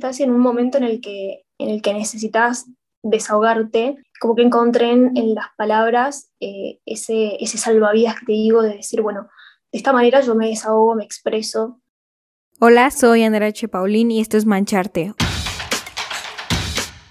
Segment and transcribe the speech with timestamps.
[0.00, 2.64] estás en un momento en el que, en el que necesitas
[3.02, 8.76] desahogarte, como que encontré en, las palabras eh, ese, ese salvavidas que te digo de
[8.76, 9.28] decir, bueno,
[9.70, 11.80] de esta manera yo me desahogo, me expreso.
[12.60, 13.68] Hola, soy Andrea H.
[13.68, 15.12] Paulín y esto es Mancharte,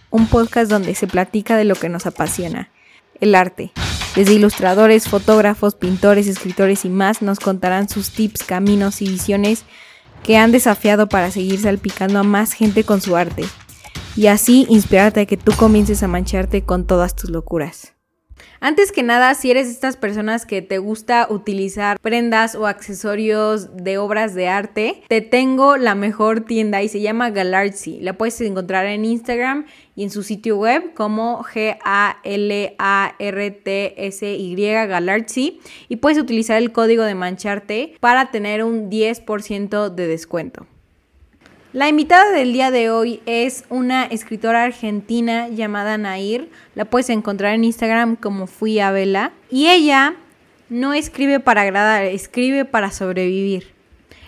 [0.10, 2.72] un podcast donde se platica de lo que nos apasiona,
[3.20, 3.72] el arte.
[4.16, 9.66] Desde ilustradores, fotógrafos, pintores, escritores y más nos contarán sus tips, caminos y visiones
[10.24, 13.46] que han desafiado para seguir salpicando a más gente con su arte
[14.16, 17.99] y así inspirarte a que tú comiences a mancharte con todas tus locuras.
[18.62, 23.78] Antes que nada, si eres de estas personas que te gusta utilizar prendas o accesorios
[23.78, 28.02] de obras de arte, te tengo la mejor tienda y se llama Galartsy.
[28.02, 32.06] La puedes encontrar en Instagram y en su sitio web como G-A-L-A-R-T-S-Y
[34.88, 40.68] Galartsy y puedes utilizar el código de mancharte para tener un 10% de descuento.
[41.80, 46.50] La invitada del día de hoy es una escritora argentina llamada Nair.
[46.76, 49.32] La puedes encontrar en Instagram como Fui a Vela.
[49.50, 50.16] Y ella
[50.68, 53.68] no escribe para agradar, escribe para sobrevivir.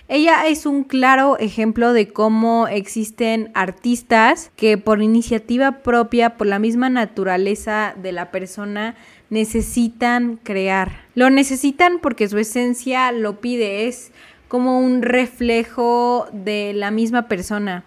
[0.08, 6.58] Ella es un claro ejemplo de cómo existen artistas que por iniciativa propia, por la
[6.58, 8.96] misma naturaleza de la persona,
[9.30, 11.06] necesitan crear.
[11.16, 14.14] Lo necesitan porque su esencia lo pide, es
[14.52, 17.86] como un reflejo de la misma persona.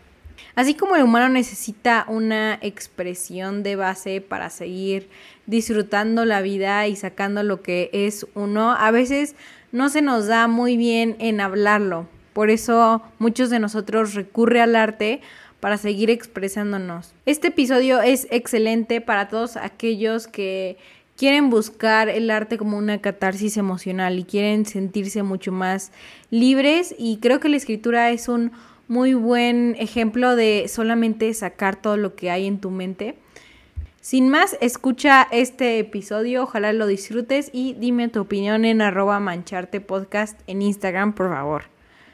[0.54, 5.10] Así como el humano necesita una expresión de base para seguir
[5.44, 9.36] disfrutando la vida y sacando lo que es uno, a veces
[9.72, 12.08] no se nos da muy bien en hablarlo.
[12.32, 15.20] Por eso muchos de nosotros recurren al arte
[15.60, 17.12] para seguir expresándonos.
[17.26, 20.78] Este episodio es excelente para todos aquellos que
[21.16, 25.92] quieren buscar el arte como una catarsis emocional y quieren sentirse mucho más
[26.30, 28.52] libres y creo que la escritura es un
[28.88, 33.16] muy buen ejemplo de solamente sacar todo lo que hay en tu mente.
[34.00, 39.80] Sin más, escucha este episodio, ojalá lo disfrutes y dime tu opinión en arroba mancharte
[39.80, 41.64] podcast en Instagram, por favor.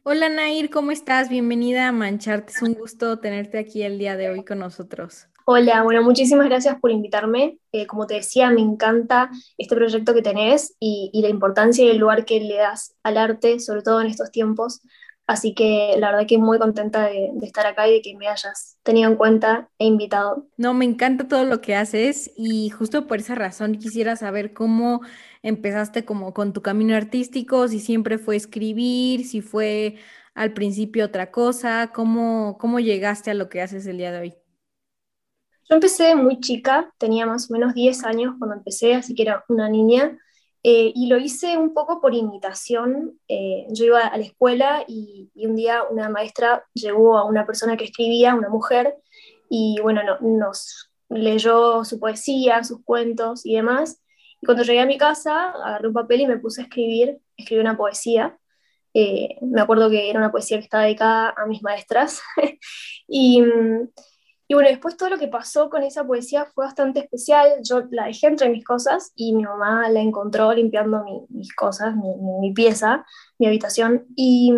[0.04, 1.28] Hola Nair, ¿cómo estás?
[1.28, 5.29] Bienvenida a Mancharte, es un gusto tenerte aquí el día de hoy con nosotros.
[5.52, 7.58] Hola, bueno, muchísimas gracias por invitarme.
[7.72, 11.98] Eh, como te decía, me encanta este proyecto que tenés y, la importancia y el
[11.98, 14.80] lugar que le das al arte, sobre todo en estos tiempos.
[15.26, 18.78] Así que la verdad que muy contenta de, estar acá y de que me hayas
[18.84, 20.46] tenido en cuenta e invitado.
[20.56, 25.00] No, me encanta todo lo que haces y justo por esa razón quisiera saber cómo
[25.42, 29.96] empezaste como con tu camino artístico, si siempre fue escribir, si fue
[30.32, 34.34] al principio otra cosa, cómo, cómo llegaste a lo que haces el día de hoy.
[35.70, 39.44] Yo empecé muy chica, tenía más o menos 10 años cuando empecé, así que era
[39.48, 40.18] una niña,
[40.64, 43.20] eh, y lo hice un poco por imitación.
[43.28, 47.76] Eh, yo iba a la escuela y, un día una maestra llegó a una persona
[47.76, 48.96] que escribía, una mujer,
[49.48, 54.02] y bueno, nos leyó su poesía, sus cuentos y demás.
[54.40, 57.60] Y cuando llegué a mi casa, agarré un papel y me puse a escribir, escribí
[57.60, 58.36] una poesía.
[58.92, 62.22] Eh, me acuerdo que era una poesía que estaba dedicada a mis maestras.
[63.06, 63.88] y mm,
[64.50, 67.60] y bueno, después todo lo que pasó con esa poesía fue bastante especial.
[67.62, 72.52] Yo la dejé entre mis cosas y mi mamá la encontró limpiando mis cosas, mi,
[72.52, 73.06] pieza,
[73.38, 74.06] mi habitación.
[74.16, 74.52] Y,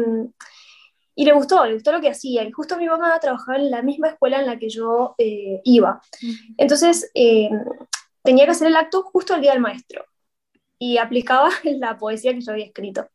[1.15, 2.43] y, le gustó, le gustó lo que hacía.
[2.43, 6.01] Y justo mi mamá trabajaba en la misma escuela en la que yo eh, iba.
[6.57, 7.51] Entonces eh,
[8.23, 10.07] tenía que hacer el acto justo el día del maestro
[10.83, 13.07] y aplicaba la poesía que yo había escrito.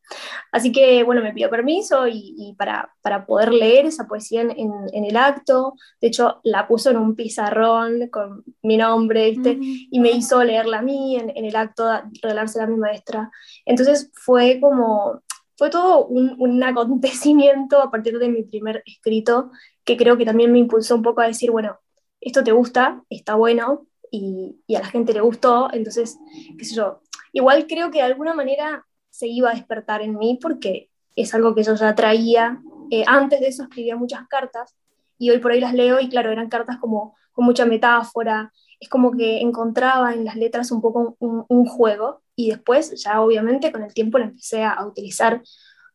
[0.53, 5.03] Así que, bueno, me pidió permiso y, para, para, poder leer esa poesía en, en,
[5.03, 9.57] el acto, de hecho, la puso en un pizarrón con mi nombre, ¿viste?
[9.59, 11.83] Y me hizo leerla a mí en, en el acto,
[12.21, 13.29] regalársela a mi maestra.
[13.65, 15.21] Entonces fue como,
[15.57, 19.51] fue todo un, un, acontecimiento a partir de mi primer escrito,
[19.83, 21.77] que creo que también me impulsó un poco a decir, bueno,
[22.21, 26.17] esto te gusta, está bueno, y, y a la gente le gustó, entonces,
[26.57, 27.01] qué sé yo,
[27.37, 31.53] Igual creo que de alguna manera se iba a despertar en mí porque es algo
[31.53, 32.59] que yo ya traía.
[32.89, 34.75] Eh, antes de eso escribía muchas cartas
[35.19, 38.51] y hoy por hoy las leo y claro, eran cartas como con mucha metáfora.
[38.79, 43.71] Es como que encontraba en las letras un poco un, juego y después ya obviamente
[43.71, 45.43] con el tiempo lo empecé a, utilizar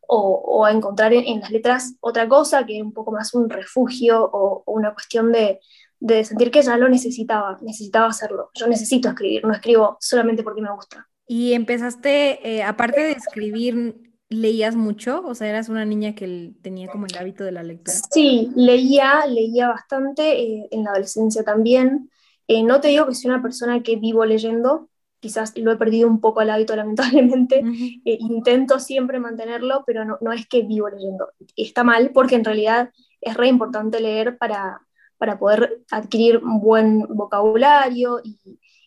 [0.07, 4.63] o, a encontrar en, las letras otra cosa que un poco más un refugio o,
[4.65, 5.59] una cuestión de,
[5.99, 8.49] de sentir que ya lo necesitaba, necesitaba hacerlo.
[8.53, 11.09] Yo necesito escribir, no escribo solamente porque me gusta.
[11.35, 13.95] Y empezaste, eh, aparte de escribir,
[14.29, 15.23] ¿leías mucho?
[15.25, 17.97] O sea, eras una niña que tenía como el hábito de la lectura.
[18.11, 22.11] Sí, leía, leía bastante, eh, en la adolescencia también.
[22.47, 26.07] Eh, no te digo que soy una persona que vivo leyendo, quizás lo he perdido
[26.07, 27.63] un poco el hábito lamentablemente.
[28.05, 31.29] intento siempre mantenerlo, pero no, no es que vivo leyendo.
[31.55, 32.91] Está mal porque en realidad
[33.21, 34.81] es re importante leer para,
[35.17, 38.37] para poder adquirir un buen vocabulario y,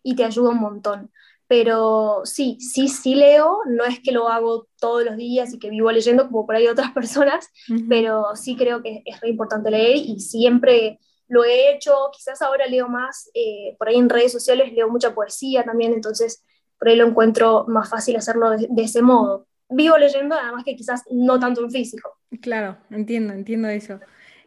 [0.04, 1.10] y te ayuda un montón.
[1.48, 5.70] Pero sí, sí, sí leo, no es que lo hago todos los días y que
[5.70, 7.48] vivo leyendo como por ahí otras personas,
[7.88, 10.98] pero sí creo que es re importante leer y siempre
[11.28, 15.14] lo he hecho, quizás ahora leo más, eh, por ahí en redes sociales leo mucha
[15.14, 16.44] poesía también, entonces
[16.78, 19.46] por ahí lo encuentro más fácil hacerlo de, ese modo.
[19.68, 22.18] Vivo leyendo, además que quizás no tanto en físico.
[22.40, 23.98] Claro, entiendo, entiendo eso.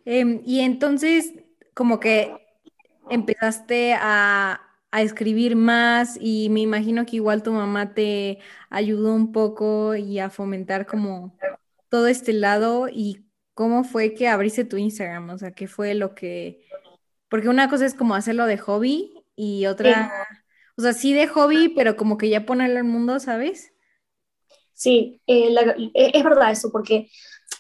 [0.05, 1.33] Em, y entonces,
[1.73, 2.33] como que
[3.09, 4.61] empezaste a,
[4.91, 8.39] a escribir más y me imagino que igual tu mamá te
[8.69, 11.37] ayudó un poco y a fomentar como
[11.89, 16.15] todo este lado y cómo fue que abriste tu Instagram, o sea, qué fue lo
[16.15, 16.65] que,
[17.29, 20.11] porque una cosa es como hacerlo de hobby y otra,
[20.77, 23.73] o sea, sí de hobby, pero como que ya ponerlo al mundo, ¿sabes?
[24.73, 25.53] Sí, eh,
[25.93, 27.09] eh, es verdad eso, porque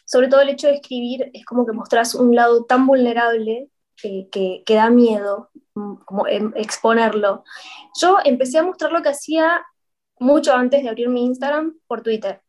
[0.05, 3.69] sobre todo el hecho de escribir es como que mostrás un lado tan vulnerable
[4.01, 5.95] que, da miedo mm,
[6.29, 7.43] em, exponerlo.
[7.99, 9.65] Yo empecé a mostrar lo que hacía
[10.19, 12.41] mucho antes de abrir mi Instagram por Twitter,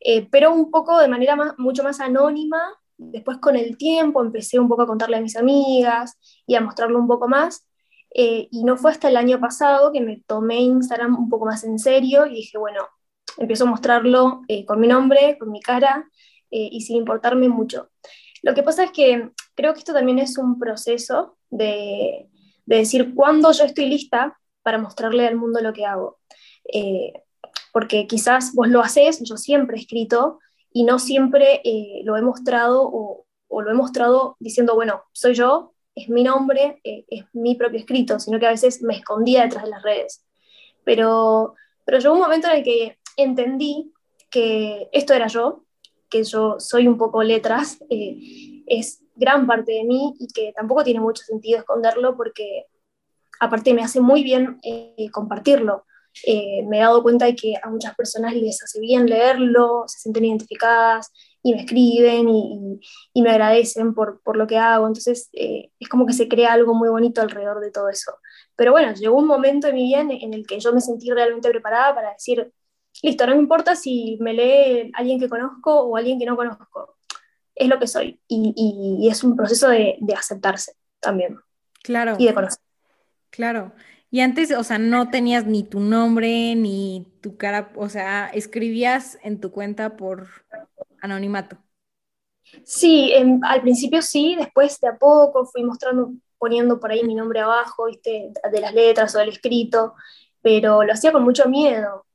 [0.00, 2.60] eh, pero un poco de manera mucho más anónima.
[2.96, 6.98] Después con el tiempo empecé un poco a contarle a mis amigas y a mostrarlo
[6.98, 7.66] un poco más.
[8.14, 11.62] Eh, y no fue hasta el año pasado que me tomé Instagram un poco más
[11.64, 12.88] en serio y dije, bueno,
[13.36, 16.08] empiezo a mostrarlo eh, con mi nombre, con mi cara
[16.50, 17.90] y sin importarme mucho.
[18.42, 22.28] Lo que pasa es que creo que esto también es un proceso de,
[22.64, 26.20] decir cuándo yo estoy lista para mostrarle al mundo lo que hago.
[26.72, 27.12] Eh,
[27.72, 30.38] porque quizás vos lo haces, yo siempre he escrito
[30.72, 35.74] y no siempre eh, lo he mostrado o, lo he mostrado diciendo, bueno, soy yo,
[35.96, 39.64] es mi nombre, eh, es mi propio escrito, sino que a veces me escondía detrás
[39.64, 40.24] de las redes.
[40.84, 43.92] Pero, pero llegó un momento en el que entendí
[44.30, 45.64] que esto era yo,
[46.08, 51.00] que yo soy un poco letras, es gran parte de mí y que tampoco tiene
[51.00, 52.66] mucho sentido esconderlo porque
[53.40, 55.84] aparte me hace muy bien eh, compartirlo.
[56.26, 60.00] Eh, me he dado cuenta de que a muchas personas les hace bien leerlo, se
[60.00, 61.12] sienten identificadas
[61.42, 62.80] y me escriben y,
[63.12, 64.86] y, me agradecen por, por, lo que hago.
[64.86, 68.12] Entonces eh, es como que se crea algo muy bonito alrededor de todo eso.
[68.56, 71.50] Pero bueno, llegó un momento en mi vida en el que yo me sentí realmente
[71.50, 72.52] preparada para decir,
[73.02, 76.97] listo, no me importa si me lee alguien que conozco o alguien que no conozco
[77.58, 78.20] es lo que soy.
[78.28, 81.38] Y, es un proceso de, aceptarse también.
[81.82, 82.16] Claro.
[82.18, 82.60] Y de conocer.
[83.30, 83.72] Claro.
[84.10, 89.18] Y antes, o sea, no tenías ni tu nombre, ni tu cara, o sea, escribías
[89.22, 90.28] en tu cuenta por
[91.02, 91.58] anonimato.
[92.64, 93.12] Sí,
[93.42, 97.86] al principio sí, después de a poco fui mostrando, poniendo por ahí mi nombre abajo,
[97.86, 98.32] ¿viste?
[98.50, 99.94] de las letras o del escrito,
[100.40, 102.06] pero lo hacía con mucho miedo,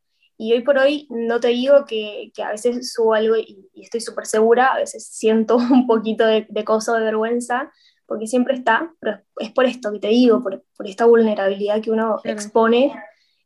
[0.44, 4.02] y hoy por hoy no te digo que, que a veces subo algo y, estoy
[4.02, 7.72] súper segura, a veces siento un poquito de, de cosa de vergüenza,
[8.06, 11.92] porque siempre está, pero es por esto que te digo, por, por esta vulnerabilidad que
[11.92, 12.94] uno expone.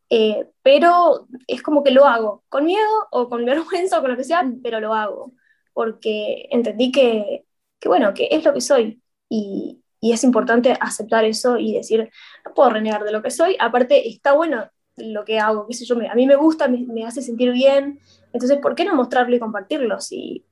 [0.10, 4.18] Eh, pero es como que lo hago, con miedo o con vergüenza o con lo
[4.18, 5.34] que sea, pero lo hago,
[5.74, 7.46] porque entendí que,
[7.80, 9.04] que bueno, que es lo que soy.
[9.30, 12.10] Y, y es importante aceptar eso y decir,
[12.44, 13.56] no puedo renegar de lo que soy.
[13.60, 14.68] Aparte, está bueno
[14.98, 18.00] lo que hago, qué sé yo, a mí me gusta, me, hace sentir bien,
[18.34, 20.44] entonces, ¿por qué no mostrarlo y compartirlo si,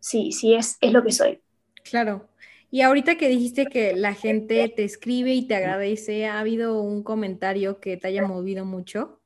[0.00, 1.40] si, si es, es lo que soy?
[1.88, 2.28] Claro.
[2.70, 7.04] Y ahorita que dijiste que la gente te escribe y te agradece, ¿ha habido un
[7.04, 9.20] comentario que te haya movido mucho?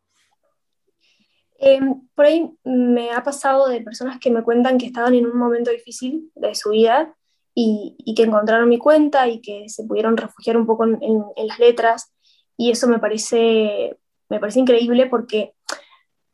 [1.59, 5.38] Em, por ahí me ha pasado de personas que me cuentan que estaban en un
[5.38, 7.14] momento difícil de su vida
[7.55, 11.47] y, y que encontraron mi cuenta y que se pudieron refugiar un poco en, en
[11.47, 12.12] las letras
[12.57, 13.97] y eso me parece
[14.30, 15.54] me parece increíble porque,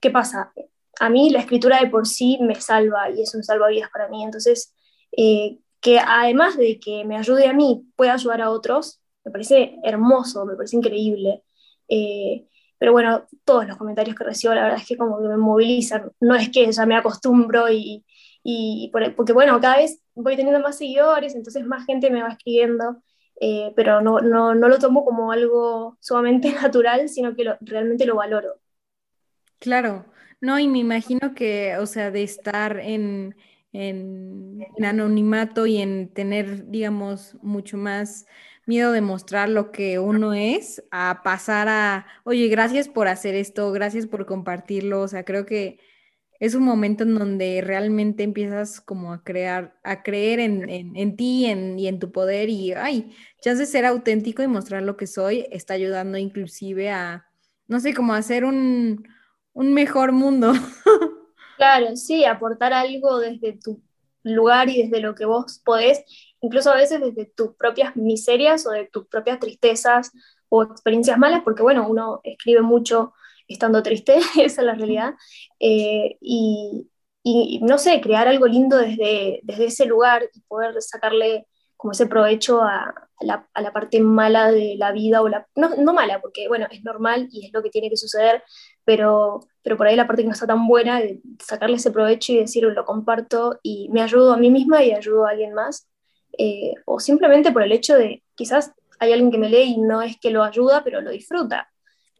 [0.00, 0.52] ¿qué pasa?
[1.00, 4.22] A mí la escritura de por sí me salva y es un salvavidas para mí.
[4.22, 4.74] Entonces,
[5.16, 9.78] eh, que además de que me ayude a mí, pueda ayudar a otros, me parece
[9.82, 11.42] hermoso, me parece increíble.
[11.88, 12.46] Eh,
[12.78, 16.12] pero bueno, todos los comentarios que recibo, la verdad es que como que me movilizan.
[16.20, 18.04] No es que ya me acostumbro y,
[18.42, 23.02] y porque bueno, cada vez voy teniendo más seguidores, entonces más gente me va escribiendo.
[23.40, 28.16] Eh, pero no, no, no, lo tomo como algo sumamente natural, sino que realmente lo
[28.16, 28.60] valoro.
[29.58, 30.06] Claro,
[30.40, 33.36] no, y me imagino que, o sea, de estar en,
[33.72, 38.26] en, anonimato y en tener, digamos, mucho más
[38.66, 43.70] miedo de mostrar lo que uno es, a pasar a, oye, gracias por hacer esto,
[43.72, 45.78] gracias por compartirlo, o sea, creo que
[46.40, 51.46] es un momento en donde realmente empiezas como a crear, a creer en, en, ti
[51.46, 53.12] y en tu poder y, ay,
[53.54, 57.26] de ser auténtico y mostrar lo que soy está ayudando inclusive a,
[57.68, 59.06] no sé, como hacer un,
[59.52, 60.52] un mejor mundo.
[61.56, 63.80] Claro, sí, aportar algo desde tu
[64.22, 66.04] lugar y desde lo que vos podés,
[66.42, 70.12] incluso a veces desde tus propias miserias o de tus propias tristezas
[70.50, 73.14] o experiencias malas, porque bueno, uno escribe mucho
[73.48, 75.14] estando triste, esa es la realidad,
[75.60, 76.88] eh, y,
[77.22, 82.06] y, no sé, crear algo lindo desde, desde ese lugar y poder sacarle como ese
[82.06, 86.20] provecho a, la, a la, parte mala de la vida, o la, no, no, mala,
[86.20, 88.42] porque bueno, es normal y es lo que tiene que suceder,
[88.84, 92.32] pero, pero por ahí la parte que no está tan buena, de sacarle ese provecho
[92.32, 95.88] y decir, lo comparto y me ayudo a mí misma y ayudo a alguien más,
[96.38, 100.02] eh, o simplemente por el hecho de quizás hay alguien que me lee y no
[100.02, 101.70] es que lo ayuda, pero lo disfruta,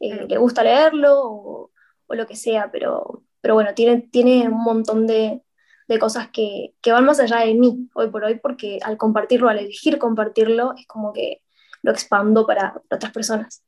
[0.00, 1.71] eh, le gusta leerlo o,
[2.07, 5.43] o, lo que sea, pero, pero bueno, tiene, tiene un montón de,
[5.88, 9.49] de cosas que, que, van más allá de mí hoy por hoy, porque al compartirlo,
[9.49, 11.43] al elegir compartirlo, es como que
[11.83, 13.62] lo expando para, para otras personas.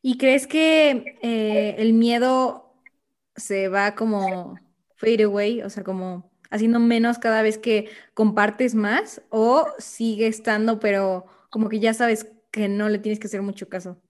[0.00, 2.72] ¿Y crees que eh, el miedo
[3.36, 4.58] se va como
[4.96, 10.80] fade away, o sea, como haciendo menos cada vez que compartes más, o sigue estando,
[10.80, 14.00] pero como que ya sabes que no le tienes que hacer mucho caso?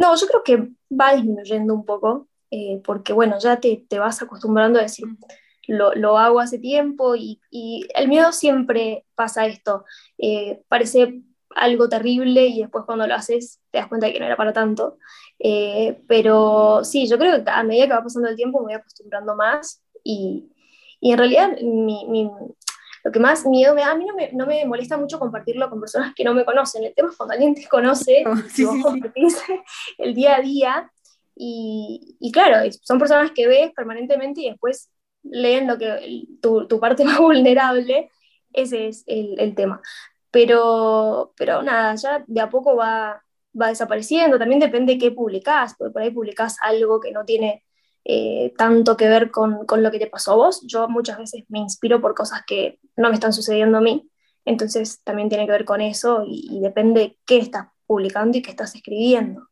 [0.00, 4.22] No, yo creo que va disminuyendo un poco, eh, porque bueno, ya te, te, vas
[4.22, 5.04] acostumbrando a decir,
[5.68, 9.84] lo, lo hago hace tiempo y, y, el miedo siempre pasa esto,
[10.16, 11.22] eh, parece
[11.54, 14.54] algo terrible y después cuando lo haces te das cuenta de que no era para
[14.54, 14.96] tanto,
[15.38, 18.74] eh, pero sí, yo creo que a medida que va pasando el tiempo me voy
[18.74, 20.50] acostumbrando más y,
[20.98, 22.30] y en realidad mi, mi,
[23.02, 25.70] lo que más miedo me da, a mí no me, no me, molesta mucho compartirlo
[25.70, 26.84] con personas que no me conocen.
[26.84, 29.60] El tema es cuando alguien te conoce, oh, sí, sí, sí.
[29.98, 30.92] el día a día,
[31.34, 34.90] y, y, claro, son personas que ves permanentemente y después
[35.22, 38.10] leen lo que, tu, tu parte más vulnerable,
[38.52, 39.80] ese es el, el, tema.
[40.30, 43.24] Pero, pero nada, ya de a poco va,
[43.60, 47.64] va desapareciendo, también depende de qué publicás, porque por ahí publicás algo que no tiene
[48.04, 50.62] eh, tanto que ver con, con, lo que te pasó a vos.
[50.66, 54.10] Yo muchas veces me inspiro por cosas que no me están sucediendo a mí,
[54.44, 58.50] entonces también tiene que ver con eso y, y depende qué estás publicando y qué
[58.50, 59.48] estás escribiendo.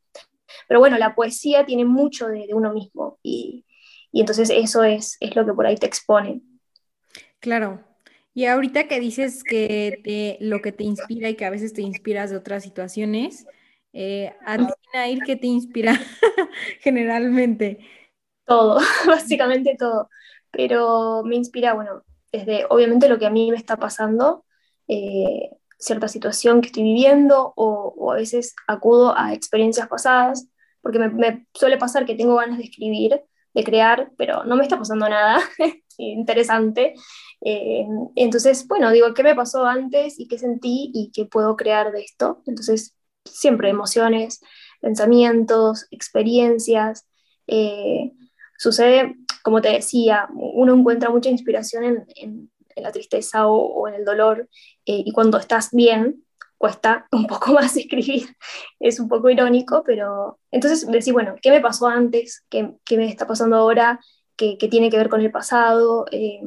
[0.67, 3.65] Pero bueno, la poesía tiene mucho de, de uno mismo y,
[4.13, 6.41] y, entonces eso es, es lo que por ahí te expone.
[7.41, 7.85] Claro.
[8.35, 11.83] Y ahorita que dices que te, lo que te inspira y que a veces te
[11.83, 13.47] inspiras de otras situaciones,
[13.93, 15.99] eh, a ti, Nair, ¿qué te inspira
[16.81, 17.79] generalmente?
[18.49, 20.09] Todo, básicamente todo.
[20.51, 22.03] Pero me inspira, bueno,
[22.33, 24.45] desde obviamente lo que a mí me está pasando,
[24.89, 30.49] eh, cierta situación que estoy viviendo, o, o, a veces acudo a experiencias pasadas,
[30.83, 33.21] porque me, me, suele pasar que tengo ganas de escribir,
[33.55, 35.41] de crear, pero no me está pasando nada
[35.99, 36.95] interesante.
[37.41, 37.87] Eh,
[38.17, 42.03] entonces, bueno, digo, ¿qué me pasó antes y qué sentí y qué puedo crear de
[42.03, 42.43] esto?
[42.47, 44.41] Entonces, siempre emociones,
[44.81, 47.07] pensamientos, experiencias.
[47.47, 48.13] Eh,
[48.59, 53.89] sucede, como te decía, uno encuentra mucha inspiración en, en, en la tristeza o, o,
[53.89, 54.49] en el dolor,
[54.85, 56.25] eh, y cuando estás bien,
[56.59, 58.37] cuesta un poco más escribir.
[58.81, 62.45] Es un poco irónico, pero entonces decir, bueno, ¿qué me pasó antes?
[62.51, 64.01] ¿Qué, qué me está pasando ahora?
[64.37, 66.07] ¿Qué, qué, tiene que ver con el pasado?
[66.11, 66.41] Eh,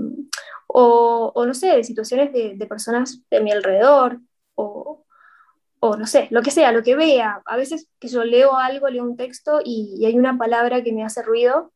[0.68, 4.20] o, o, no sé, de situaciones de, de, personas de mi alrededor,
[4.56, 5.06] o,
[5.80, 7.41] o no sé, lo que sea, lo que vea.
[7.46, 10.94] A veces que yo leo algo, leo un texto y, y hay una palabra que
[10.94, 11.74] me hace ruido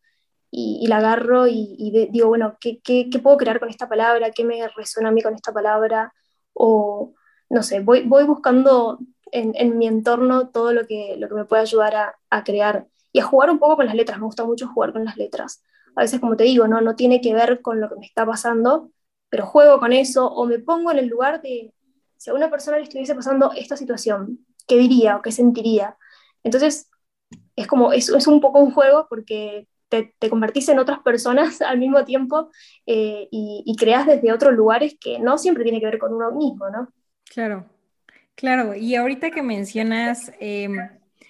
[0.57, 3.69] y, y la agarro y, y de, digo, bueno, ¿qué, ¿qué, ¿qué, puedo crear con
[3.69, 4.31] esta palabra?
[4.31, 6.13] ¿Qué me resuena a mí con esta palabra?
[6.53, 7.13] O,
[7.49, 8.99] no sé, voy, voy buscando
[9.33, 12.87] en, en, mi entorno todo lo que, lo que me puede ayudar a, a, crear
[13.11, 14.17] y a jugar un poco con las letras.
[14.17, 15.61] Me gusta mucho jugar con las letras.
[15.93, 18.25] A veces, como te digo, no, no tiene que ver con lo que me está
[18.25, 18.91] pasando,
[19.29, 21.73] pero juego con eso o me pongo en el lugar de
[22.17, 25.97] si a una persona le estuviese pasando esta situación, ¿qué diría o qué sentiría?
[26.43, 26.89] Entonces,
[27.57, 31.77] es como, es, es un poco un juego porque te, convertís en otras personas al
[31.77, 32.49] mismo tiempo
[32.85, 36.69] eh, y, creas desde otros lugares que no siempre tiene que ver con uno mismo,
[36.69, 36.89] ¿no?
[37.25, 37.65] Claro,
[38.35, 38.75] claro.
[38.75, 40.69] Y ahorita que mencionas eh,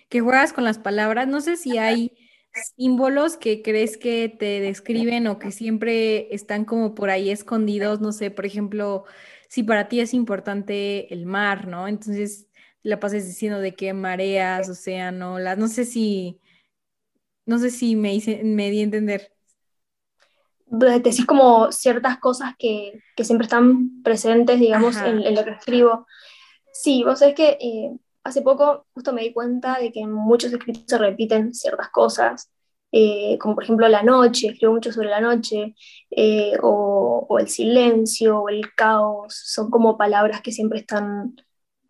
[0.10, 2.12] que juegas con las palabras, no sé si hay
[2.78, 8.12] símbolos que crees que te describen o que siempre están como por ahí escondidos, no
[8.12, 9.04] sé, por ejemplo,
[9.50, 11.88] si para ti es importante el mar, ¿no?
[11.88, 12.48] Entonces
[12.84, 16.40] la pases diciendo de qué mareas, océano, las, no sé si
[17.46, 19.32] no sé si me, hice, me di a entender.
[20.68, 26.08] Decís como ciertas cosas que, que siempre están presentes, digamos, en, en, lo que escribo.
[26.74, 27.92] Sí, vos sabés que eh,
[28.24, 32.52] hace poco justo me di cuenta de que en muchos escritos se repiten ciertas cosas,
[32.92, 35.76] eh, como por ejemplo la noche, escribo mucho sobre la noche,
[36.10, 41.36] eh, o, o, el silencio, o el caos, son como palabras que siempre están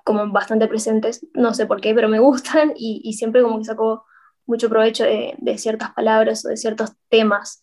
[0.03, 3.65] como bastante presentes, no sé por qué, pero me gustan y, y siempre como que
[3.65, 4.05] saco
[4.45, 7.61] mucho provecho de, ciertas palabras o de ciertos temas.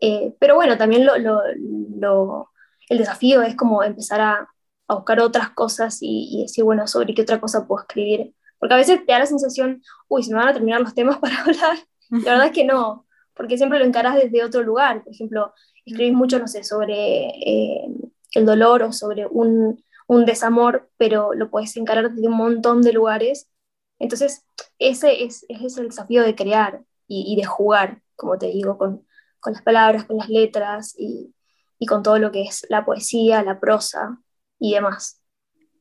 [0.00, 2.46] Eh, pero bueno, también lo,
[2.88, 4.48] el desafío es como empezar a,
[4.88, 8.34] buscar otras cosas y, decir, bueno, sobre qué otra cosa puedo escribir.
[8.58, 11.18] Porque a veces te da la sensación, uy, se me van a terminar los temas
[11.20, 11.78] para hablar.
[12.10, 15.04] La verdad es que no, porque siempre lo encarás desde otro lugar.
[15.04, 17.86] Por ejemplo, escribís mucho, no sé, sobre eh,
[18.34, 22.92] el dolor o sobre un, un desamor, pero lo puedes encarar desde un montón de
[22.92, 23.48] lugares.
[24.00, 24.44] Entonces,
[24.80, 28.76] ese es, ese es el desafío de crear y, y, de jugar, como te digo,
[28.76, 29.06] con,
[29.38, 31.32] con las palabras, con las letras y,
[31.78, 34.18] y con todo lo que es la poesía, la prosa
[34.58, 35.22] y demás.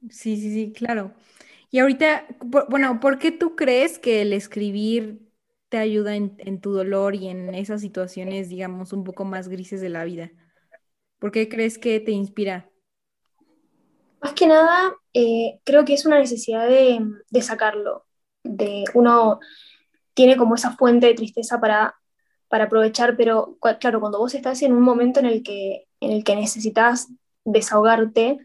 [0.09, 1.13] Sí, sí, sí, claro.
[1.71, 2.27] Y ahorita,
[2.69, 5.21] bueno, ¿por qué tú crees que el escribir
[5.69, 9.81] te ayuda en, en, tu dolor y en esas situaciones, digamos, un poco más grises
[9.81, 10.31] de la vida?
[11.19, 12.69] ¿Por qué crees que te inspira?
[14.21, 16.99] Más que nada, eh, creo que es una necesidad de,
[17.29, 18.05] de, sacarlo.
[18.49, 19.39] De uno
[20.13, 21.95] tiene como esa fuente de tristeza para,
[22.49, 26.23] para aprovechar, pero claro, cuando vos estás en un momento en el que, en el
[26.23, 27.07] que necesitas
[27.45, 28.39] desahogarte,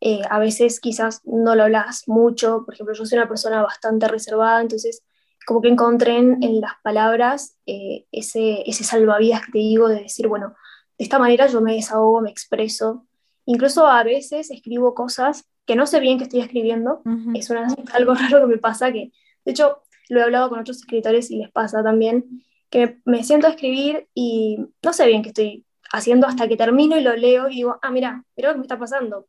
[0.00, 4.08] eh, a veces quizás no lo hablas mucho, por ejemplo, yo soy una persona bastante
[4.08, 5.02] reservada, entonces
[5.46, 10.02] como que encontré en, en las palabras eh, ese, ese salvavidas que te digo de
[10.02, 10.54] decir, bueno,
[10.98, 13.06] de esta manera yo me desahogo, me expreso,
[13.46, 17.38] incluso a veces escribo cosas que no sé bien que estoy escribiendo, uh -huh.
[17.38, 19.12] es una, algo raro que me pasa, que
[19.46, 23.24] de hecho lo he hablado con otros escritores y les pasa también, que me, me
[23.24, 27.16] siento a escribir y no sé bien qué estoy haciendo hasta que termino y lo
[27.16, 29.26] leo y digo, ah, mira, mira lo que me está pasando,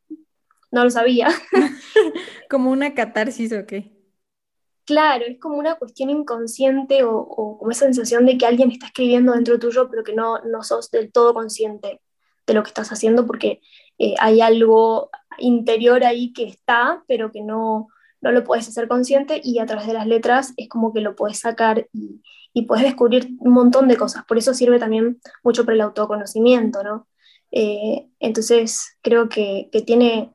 [0.72, 1.30] no lo sabía.
[2.50, 3.94] como una catarsis o qué.
[4.86, 8.88] Claro, es como una cuestión inconsciente o, o, como esa sensación de que alguien está
[8.88, 12.02] escribiendo dentro tuyo, pero que no, no sos del todo consciente
[12.46, 13.60] de lo que estás haciendo porque
[13.98, 17.90] eh, hay algo interior ahí que está, pero que no,
[18.22, 21.16] no lo puedes hacer consciente y a través de las letras es como que lo
[21.16, 22.22] puedes sacar y,
[22.54, 24.26] y puedes descubrir un montón de cosas.
[24.26, 27.08] Por eso sirve también mucho para el autoconocimiento, ¿no?
[27.52, 30.34] Eh, entonces creo que, que tiene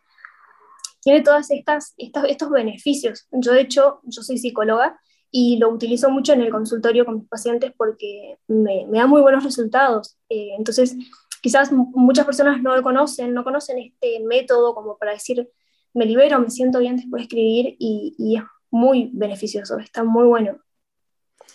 [1.02, 1.94] tiene estas, estas,
[2.28, 3.26] estos beneficios.
[3.32, 4.98] Yo, de hecho, yo soy psicóloga
[5.30, 9.20] y lo utilizo mucho en el consultorio con mis pacientes porque me, me da muy
[9.20, 10.16] buenos resultados.
[10.28, 10.96] Eh, entonces,
[11.42, 15.50] quizás muchas personas no lo conocen, no conocen este método como para decir,
[15.94, 20.24] me libero, me siento bien después de escribir y, y es muy beneficioso, está muy
[20.24, 20.58] bueno.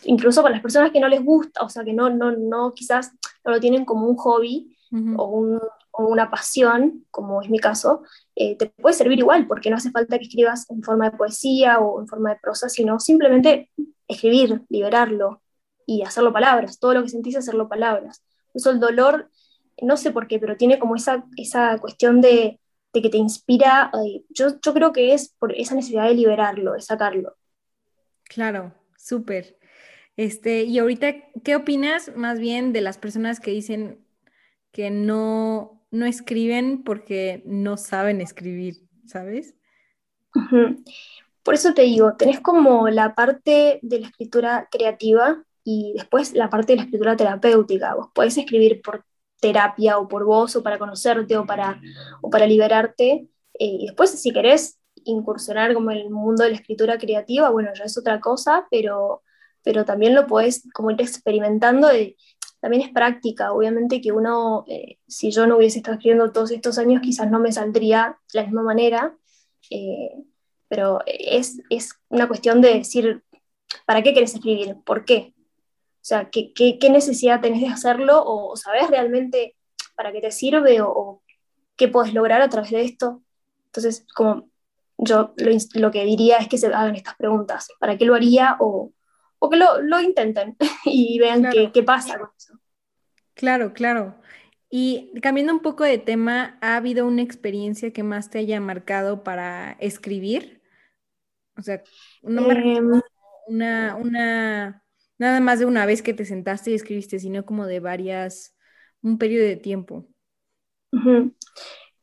[0.04, 3.12] Incluso para las personas que no les gusta, o sea, que no, no, no quizás
[3.44, 5.16] no lo tienen como un hobby uh -huh.
[5.18, 5.60] o un,
[5.92, 8.04] o una pasión, como es mi caso,
[8.36, 11.80] eh, te puede servir igual, porque no hace falta que escribas en forma de poesía
[11.80, 13.72] o en forma de prosa, sino simplemente
[14.08, 15.42] escribir, liberarlo
[15.86, 18.24] y hacerlo palabras, todo lo que sentís hacerlo palabras.
[18.54, 19.30] Eso el dolor,
[19.82, 22.60] no sé por qué, pero tiene como esa, esa cuestión de,
[22.94, 23.92] de que te inspira,
[24.30, 27.36] yo, yo creo que es por esa necesidad de liberarlo, de sacarlo.
[28.24, 29.58] Claro, súper.
[30.16, 34.04] Este, y ahorita, ¿qué opinas más bien de las personas que dicen
[34.72, 39.56] que no, no escriben porque no saben escribir, ¿sabes?
[40.34, 40.84] Uh -huh.
[41.44, 46.50] Por eso te digo, tenés como la parte de la escritura creativa y después la
[46.50, 47.96] parte de la escritura terapéutica.
[47.96, 49.06] Vos podés escribir por
[49.40, 51.82] terapia o por vos o para conocerte o para,
[52.22, 53.28] o para liberarte.
[53.54, 57.70] Eh, y después, si querés incursionar como en el mundo de la escritura creativa, bueno,
[57.74, 59.24] ya es otra cosa, pero,
[59.64, 62.18] pero también lo podés como ir experimentando de,
[62.60, 63.54] también es práctica.
[63.54, 67.40] Obviamente que uno, eh, si yo no hubiese estado escribiendo todos estos años, quizás no
[67.40, 69.16] me saldría de la misma manera,
[69.70, 70.12] eh,
[70.68, 73.24] pero es, es, una cuestión de decir,
[73.86, 74.76] ¿para qué querés escribir?
[74.86, 75.34] ¿Por qué?
[76.08, 78.24] O sea, ¿qué, qué, qué necesidad tenés de hacerlo?
[78.26, 79.58] ¿O, sabés realmente
[79.94, 80.80] para qué te sirve?
[80.80, 81.22] ¿O, o
[81.76, 83.22] qué podés lograr a través de esto?
[83.66, 84.50] Entonces, como
[84.98, 87.68] yo lo, lo, que diría es que se hagan estas preguntas.
[87.78, 88.56] ¿Para qué lo haría?
[88.62, 88.94] O,
[89.38, 91.54] o que lo, lo intenten y vean claro.
[91.54, 92.58] qué, qué, pasa con eso.
[93.34, 94.16] Claro, claro.
[94.70, 99.26] Y cambiando un poco de tema, ¿ha habido una experiencia que más te haya marcado
[99.26, 100.62] para escribir?
[101.58, 101.84] O sea,
[102.22, 102.82] no me eh,
[103.50, 104.87] una, una,
[105.18, 108.56] nada más de una vez que te sentaste y escribiste, sino como de varias,
[109.02, 110.08] un periodo de tiempo.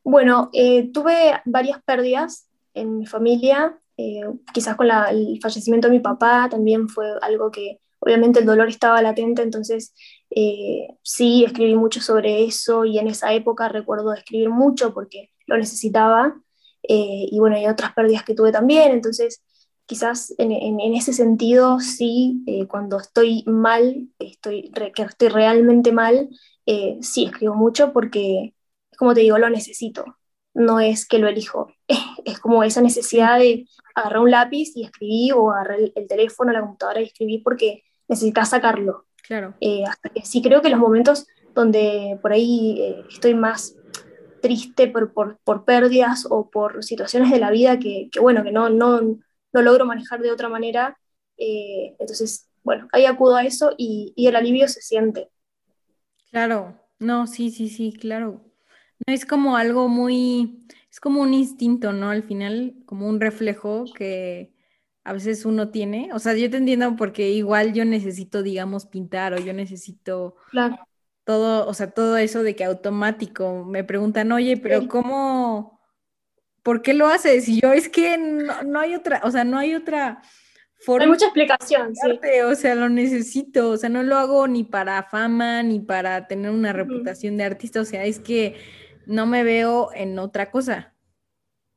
[0.03, 4.23] Bueno, eh, tuve varias pérdidas en mi familia eh,
[4.53, 8.67] quizás con la, el fallecimiento de mi papá también fue algo que obviamente el dolor
[8.67, 9.93] estaba latente, entonces
[10.29, 15.57] eh, sí escribí mucho sobre eso y en esa época recuerdo escribir mucho porque lo
[15.57, 16.35] necesitaba
[16.87, 19.43] y bueno, hay otras pérdidas que tuve también, entonces
[19.85, 25.91] quizás en, en, en ese sentido sí, eh, cuando estoy mal, estoy, que estoy realmente
[25.91, 26.29] mal,
[26.65, 28.53] eh, sí escribo mucho porque,
[28.97, 30.17] como te digo, lo necesito
[30.55, 31.67] no es que lo elijo,
[32.25, 36.51] es como esa necesidad de agarrar un lápiz y escribir o agarrar el, el teléfono,
[36.51, 39.05] la computadora y escribir porque necesitas sacarlo.
[39.21, 39.53] Claro.
[39.59, 43.75] Eh, hasta que sí creo que los momentos donde por ahí estoy más
[44.41, 49.17] triste por, por, pérdidas o por situaciones de la vida que, bueno, que no, no,
[49.55, 50.97] no, logro manejar de otra manera.
[51.37, 55.29] Eh, entonces, bueno, ahí acudo a eso y, y, el alivio se siente.
[56.31, 58.43] Claro, no, sí, sí, sí, claro.
[59.05, 62.09] No es como algo muy, es como un instinto, ¿no?
[62.09, 64.53] Al final, como un reflejo que
[65.03, 66.09] a veces uno tiene.
[66.13, 70.77] O sea, yo te entiendo porque igual yo necesito, digamos, pintar o yo necesito claro
[71.25, 75.74] todo, o sea, todo eso de que automático me preguntan, oye, pero ¿cómo,
[76.65, 77.47] por qué lo haces?
[77.47, 80.23] Y yo, es que no, hay otra, o sea, no hay otra
[80.79, 81.03] forma.
[81.03, 82.19] Hay mucha explicación, sí.
[82.43, 86.49] O sea, lo necesito, o sea, no lo hago ni para fama, ni para tener
[86.49, 88.55] una reputación de artista, o sea, es que
[89.05, 90.95] no me veo en otra cosa.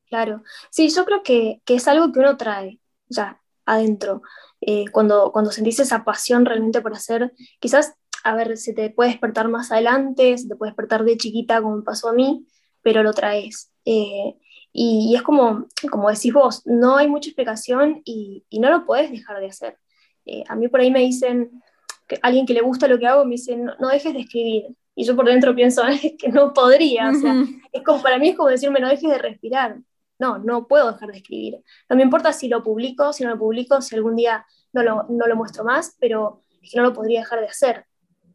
[0.09, 4.22] Claro, sí, yo creo que, es algo que uno trae ya adentro.
[4.62, 7.92] Eh, cuando, cuando sentís esa pasión realmente por hacer, quizás
[8.24, 11.77] a ver, se te puede despertar más adelante, se te puede despertar de chiquita como
[11.77, 12.46] me pasó a mí,
[12.81, 13.70] pero lo traes.
[13.85, 14.38] Eh,
[14.72, 19.40] y, es como, como decís vos, no hay mucha explicación y, no lo puedes dejar
[19.40, 19.78] de hacer.
[20.26, 21.62] Eh, a mí por ahí me dicen,
[22.07, 24.66] que alguien que le gusta lo que hago, me dice, no, dejes de escribir.
[24.94, 25.83] Y yo por dentro pienso,
[26.18, 27.11] que no podría.
[27.11, 27.35] O sea,
[27.72, 29.78] es como, para mí es como decirme, no dejes de respirar.
[30.18, 31.62] No, no puedo dejar de escribir.
[31.88, 35.04] No me importa si lo publico, si no lo publico, si algún día no lo,
[35.09, 37.87] no lo muestro más, pero es que no lo podría dejar de hacer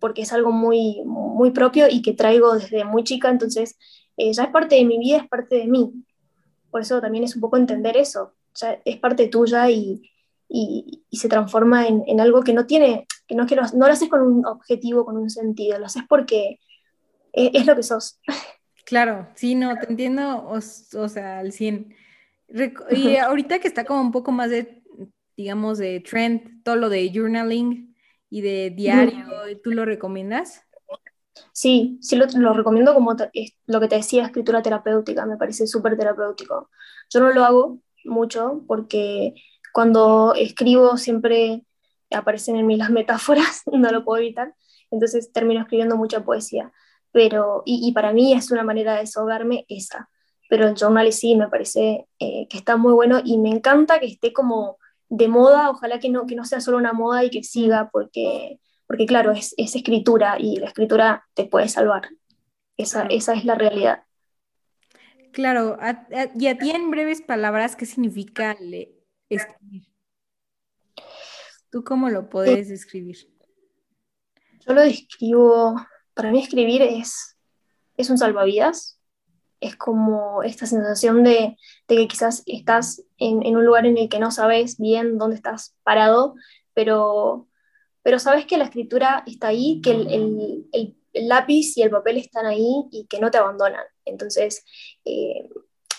[0.04, 3.78] porque es algo muy, muy propio y que traigo desde muy chica, entonces
[4.17, 5.93] eh, ya es parte de mi vida, es parte de mí.
[6.74, 10.02] Por eso también es un poco entender eso, ya es parte tuya y,
[10.50, 13.94] y, se transforma en, en, algo que no tiene, que no, que lo, no lo
[13.94, 16.60] haces con un objetivo, con un sentido, lo haces porque
[17.32, 18.20] es, es lo que sos.
[18.86, 21.96] Claro, sí, no, te entiendo, o, o sea, al 100.
[22.92, 24.84] Y ahorita que está como un poco más de,
[25.38, 27.94] digamos, de trend, todo lo de journaling,
[28.34, 29.28] y de diario,
[29.64, 30.66] ¿tú lo recomiendas?
[31.52, 33.15] Sí, sí lo, lo recomiendo como
[33.65, 36.69] lo que te decía, escritura terapéutica, me parece súper terapéutico.
[37.10, 39.34] Yo no lo hago mucho porque
[39.74, 41.63] cuando escribo siempre
[42.12, 44.54] aparecen en mí las metáforas, no lo puedo evitar,
[44.91, 46.72] entonces termino escribiendo mucha poesía.
[47.12, 50.10] Pero, y, para mí es una manera de desahogarme esa.
[50.50, 54.08] Pero el journal sí me parece eh, que está muy bueno y me encanta que
[54.08, 54.78] esté como
[55.10, 58.60] de moda, ojalá que no, que no sea solo una moda y que siga, porque,
[58.94, 62.10] porque claro, es, escritura y la escritura te puede salvar.
[62.78, 64.04] Esa, esa es la realidad.
[65.32, 65.80] Claro,
[66.36, 68.56] y a ti en breves palabras, ¿qué significa
[69.30, 69.88] escribir?
[71.72, 73.18] ¿Tú cómo lo puedes describir?
[74.60, 75.76] Yo lo describo,
[76.14, 77.36] para mí escribir es,
[77.98, 79.00] es un salvavidas,
[79.60, 84.30] es como esta sensación de, que quizás estás en, un lugar en el que no
[84.30, 86.36] sabes bien dónde estás parado,
[86.76, 87.48] pero,
[88.04, 92.86] pero sabes que la escritura está ahí, que el, lápiz y el papel están ahí
[92.92, 93.84] y que no te abandonan.
[94.04, 94.66] Entonces,
[95.06, 95.50] eh,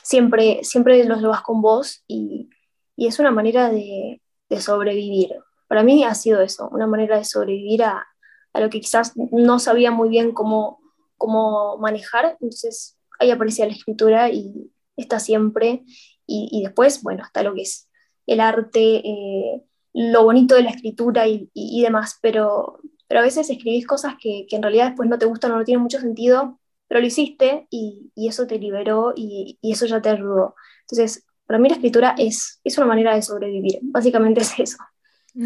[0.03, 2.49] siempre, siempre los vas con vos y,
[2.97, 4.21] es una manera de,
[4.61, 5.35] sobrevivir.
[5.67, 8.07] Para mí ha sido eso, una manera de sobrevivir a,
[8.55, 10.81] lo que quizás no sabía muy bien cómo,
[11.17, 12.37] cómo manejar.
[12.41, 15.83] Entonces, ahí aparecía la escritura y está siempre.
[16.27, 17.89] Y, después, bueno, está lo que es
[18.27, 19.65] el arte, eh,
[19.95, 24.63] lo bonito de la escritura y, demás, pero, pero a veces escribís cosas que, en
[24.63, 28.47] realidad después no te gustan o no tienen mucho sentido, pero lo hiciste y, eso
[28.47, 30.57] te liberó y, eso ya te ayudó.
[30.83, 34.79] Entonces, para mí la escritura es, es una manera de sobrevivir, básicamente es eso,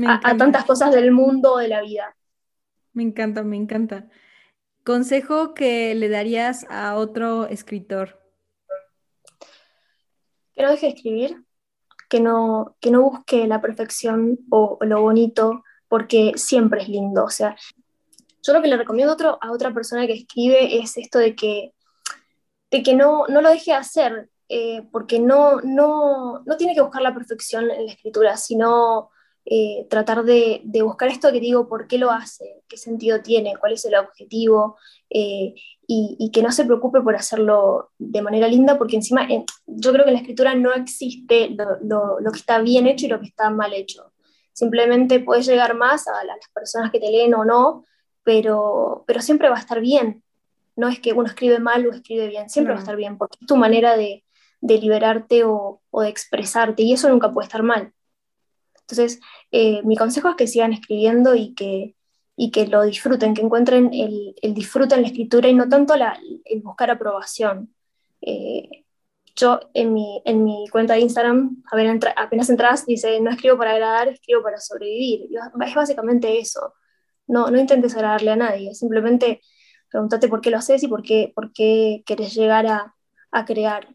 [0.07, 2.17] a, a tantas cosas del mundo, de la vida.
[2.95, 4.09] Me encanta, me encanta.
[4.83, 8.19] Consejo que le darías a otro escritor.
[10.55, 11.45] Que no deje de escribir,
[12.09, 17.25] que no, que no busque la perfección o, lo bonito, porque siempre es lindo.
[17.25, 17.57] O sea,
[18.43, 21.73] yo lo que le recomiendo a, otra persona que escribe es esto de que,
[22.71, 26.81] de que no, no lo deje de hacer, eh, porque no, no, no tiene que
[26.81, 29.11] buscar la perfección en la escritura, sino
[29.51, 33.73] eh, tratar de, buscar esto que digo, por qué lo hace, qué sentido tiene, cuál
[33.73, 34.77] es el objetivo,
[35.09, 35.55] eh,
[35.87, 40.05] y, que no se preocupe por hacerlo de manera linda, porque encima eh, yo creo
[40.05, 43.49] que en la escritura no existe lo, que está bien hecho y lo que está
[43.49, 44.13] mal hecho.
[44.53, 47.87] Simplemente puedes llegar más a las personas que te leen o no,
[48.25, 50.23] pero, pero siempre va a estar bien.
[50.77, 53.39] No es que uno escribe mal o escribe bien, siempre va a estar bien, porque
[53.41, 54.25] es tu manera de,
[54.61, 57.95] liberarte o, o de expresarte, y eso nunca puede estar mal.
[58.89, 59.21] Entonces,
[59.51, 61.95] eh, mi consejo es que sigan escribiendo y que,
[62.37, 65.95] y que lo disfruten, que encuentren el, el disfrute en la escritura y no tanto
[65.95, 67.75] el buscar aprobación.
[68.23, 68.85] Eh,
[69.37, 71.63] yo en mi, en mi cuenta de Instagram,
[72.17, 75.29] apenas entras, dice, no escribo para agradar, escribo para sobrevivir.
[75.65, 76.75] Es básicamente eso.
[77.27, 79.43] No, no intentes agradarle a nadie, simplemente
[79.91, 82.95] Pregúntate por qué lo haces y por qué, por qué querés llegar a,
[83.31, 83.89] a crear.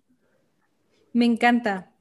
[1.13, 1.91] Me encanta.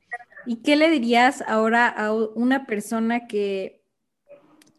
[0.46, 3.82] ¿Y qué le dirías ahora a una persona que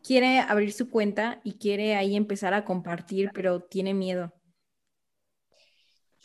[0.04, 4.34] quiere abrir su cuenta y quiere ahí empezar a compartir, pero tiene miedo?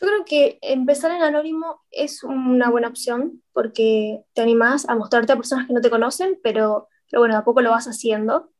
[0.01, 5.33] Yo creo que empezar en anónimo es una buena opción porque te animás a mostrarte
[5.33, 8.51] a personas que no te conocen, pero, pero bueno, a poco lo vas haciendo.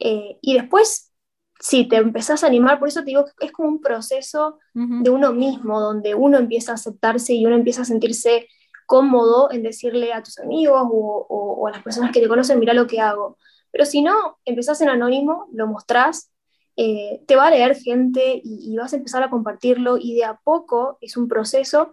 [0.00, 1.12] Eh, y después,
[1.60, 5.10] si te empezás a animar, por eso te digo que es como un proceso de
[5.10, 8.48] uno mismo, donde uno empieza a aceptarse y uno empieza a sentirse
[8.90, 12.88] cómodo en decirle a tus amigos o, a las personas que te conocen, mira lo
[12.88, 13.38] que hago.
[13.70, 16.32] Pero si no, empezás en anónimo, lo mostrás
[16.76, 20.40] eh, te va a leer gente y, vas a empezar a compartirlo y de a
[20.42, 21.92] poco es un proceso,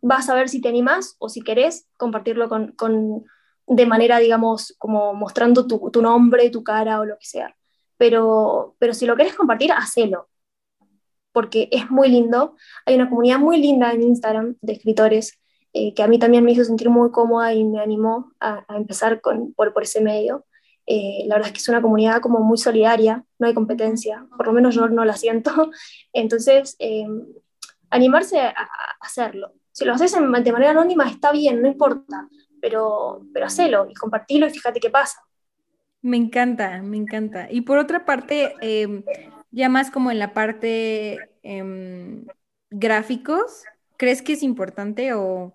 [0.00, 3.24] vas a ver si te animás o si querés compartirlo con, con
[3.66, 7.56] de manera, digamos, como mostrando tu, tu, nombre, tu cara o lo que sea.
[7.96, 10.28] Pero, pero si lo querés compartir, hacelo,
[11.32, 12.54] porque es muy lindo.
[12.84, 15.40] Hay una comunidad muy linda en Instagram de escritores
[15.78, 18.78] eh, que a mí también me hizo sentir muy cómoda y me animó a, a
[18.78, 20.46] empezar con, por, por ese medio.
[20.86, 24.46] Eh, la verdad es que es una comunidad como muy solidaria, no hay competencia, por
[24.46, 25.50] lo menos yo no la siento.
[26.14, 27.06] Entonces, eh,
[27.90, 28.54] animarse a,
[29.00, 29.52] hacerlo.
[29.70, 32.26] Si lo haces de manera anónima está bien, no importa,
[32.58, 35.20] pero, pero hacelo y compartilo y fíjate qué pasa.
[36.00, 37.48] Me encanta, me encanta.
[37.50, 39.04] Y por otra parte, em,
[39.50, 42.24] ya más como en la parte em,
[42.70, 43.64] gráficos,
[43.98, 45.52] ¿crees que es importante o,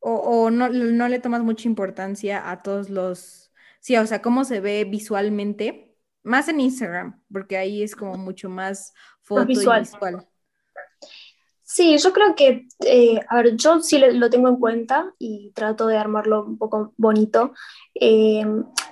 [0.00, 4.44] o, o no, no le tomas mucha importancia a todos los Sí, o sea, cómo
[4.44, 9.80] se ve visualmente, más en Instagram, porque ahí es como mucho más foto visual.
[9.80, 10.26] visual.
[11.62, 15.86] Sí, yo creo que, eh, a ver, yo sí lo tengo en cuenta y trato
[15.86, 17.52] de armarlo un poco bonito,
[17.94, 18.44] eh,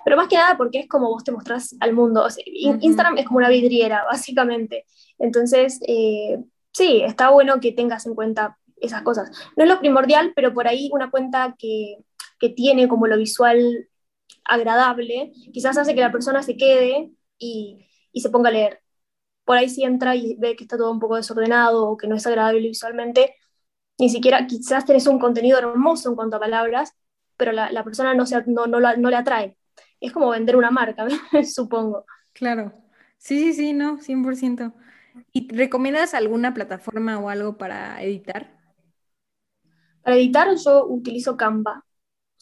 [0.04, 2.26] pero más que nada porque es como vos te mostrás al mundo.
[2.46, 4.86] Instagram es como una vidriera, básicamente.
[5.18, 6.38] Entonces, eh,
[6.72, 9.30] sí, está bueno que tengas en cuenta esas cosas.
[9.56, 11.98] No es lo primordial, pero por ahí una cuenta que,
[12.38, 13.88] que tiene como lo visual
[14.44, 18.80] agradable, quizás hace que la persona se quede y, y se ponga a leer.
[19.44, 22.16] Por ahí si entra y ve que está todo un poco desordenado o que no
[22.16, 23.34] es agradable visualmente,
[23.98, 26.94] ni siquiera quizás tenés un contenido hermoso en cuanto a palabras,
[27.36, 29.56] pero la, la persona no, se, no, no, no, le atrae.
[30.00, 31.06] Es como vender una marca,
[31.44, 32.04] supongo.
[32.32, 32.72] Claro.
[33.16, 34.72] Sí, sí, sí, no, 100%.
[35.32, 38.57] ¿Y recomiendas alguna plataforma o algo para editar?
[40.02, 41.84] Para editar yo utilizo Canva.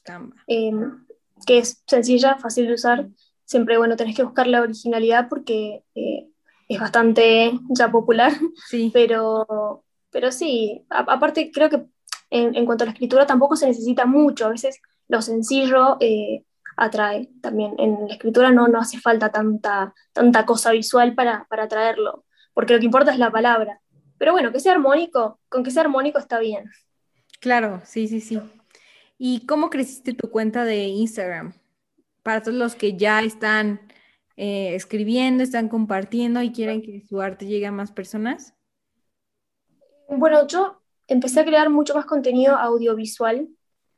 [0.04, 0.36] Canva.
[0.46, 1.06] Em,
[1.46, 3.08] que es sencilla, fácil de usar.
[3.44, 6.28] Siempre, bueno, tenés que buscar la originalidad porque eh,
[6.68, 8.32] es bastante ya popular,
[8.68, 8.90] sí.
[8.94, 11.84] pero, pero sí, aparte creo que
[12.30, 16.44] en, cuanto a la escritura tampoco se necesita mucho, a veces lo sencillo eh,
[16.76, 17.74] atrae también.
[17.78, 22.74] En la escritura no, no hace falta tanta, tanta cosa visual para, para atraerlo, porque
[22.74, 23.80] lo que importa es la palabra.
[24.18, 26.70] Pero bueno, que sea armónico, con que sea armónico está bien.
[27.40, 28.40] Claro, sí, sí, sí.
[29.18, 31.54] ¿Y cómo creciste tu cuenta de Instagram?
[32.22, 33.80] Para todos los que ya están
[34.36, 38.54] eh, escribiendo, están compartiendo y quieren que su arte llegue a más personas.
[40.08, 43.48] Bueno, yo empecé a crear mucho más contenido audiovisual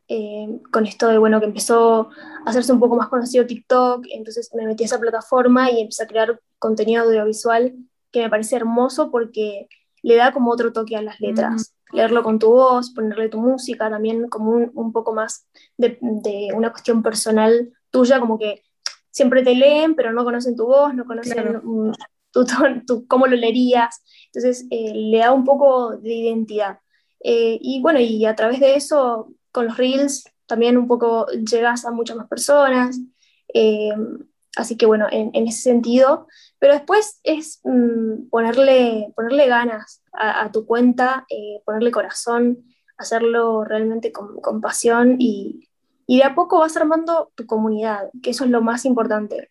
[0.08, 2.10] eh, con esto de, bueno, que empezó
[2.44, 6.04] a hacerse un poco más conocido TikTok, entonces me metí a esa plataforma y empecé
[6.04, 7.74] a crear contenido audiovisual
[8.10, 9.68] que me parece hermoso porque
[10.02, 13.90] le da como otro toque a las letras leerlo con tu voz, ponerle tu música,
[13.90, 15.46] también como un, poco más
[15.76, 15.98] de,
[16.54, 18.62] una cuestión personal tuya, como que
[19.10, 21.60] siempre te leen, pero no conocen tu voz, no conocen
[22.86, 26.78] tu, cómo lo leerías, entonces eh, le da un poco de identidad.
[27.20, 31.84] Eh, y bueno, y a través de eso, con los reels, también un poco llegas
[31.84, 32.98] a muchas más personas.
[33.52, 33.92] Eh,
[34.56, 36.26] así que bueno, en, ese sentido,
[36.58, 42.64] pero después es mm, ponerle, ponerle ganas a, tu cuenta, eh, ponerle corazón,
[42.96, 45.68] hacerlo realmente con, pasión y,
[46.08, 49.50] de a poco vas armando tu comunidad, que eso es lo más importante.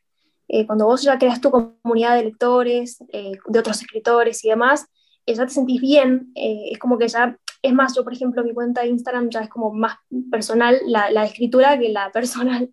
[0.49, 4.87] Eh, cuando vos ya creas tu comunidad de lectores, eh, de otros escritores y demás,
[5.25, 8.81] ya te sentís bien, es como que ya, es más, yo por ejemplo mi cuenta
[8.81, 9.97] de Instagram ya es como más
[10.31, 12.71] personal la, la escritura que la personal.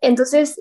[0.00, 0.58] Entonces,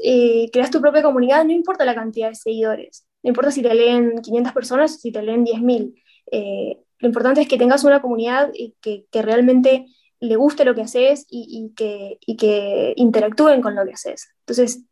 [0.51, 3.05] creas tu propia comunidad, no importa la cantidad de seguidores.
[3.23, 5.93] No importa si te leen 500 personas o si te leen 10.000.
[6.31, 9.85] Eh, lo importante es que tengas una comunidad que, que realmente
[10.19, 14.29] le guste lo que haces y, que, y, interactúen con lo que haces.
[14.41, 14.83] Entonces,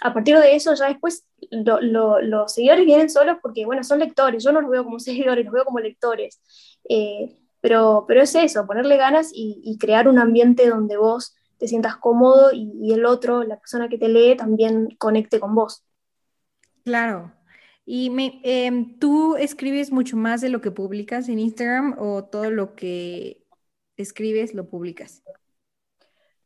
[0.00, 4.42] a partir de eso, ya después los seguidores vienen solos porque, bueno, son lectores.
[4.42, 6.40] Yo no los veo como seguidores, los veo como lectores.
[6.88, 11.96] Eh, pero, pero es eso, ponerle ganas y, crear un ambiente donde vos te sientas
[11.96, 15.82] cómodo y, y el otro, la persona que te lee, también conecte con vos.
[16.84, 17.32] Claro,
[17.86, 22.50] Y me, em, ¿tú escribes mucho más de lo que publicas en Instagram o todo
[22.50, 23.42] lo que
[23.96, 25.22] escribes lo publicas?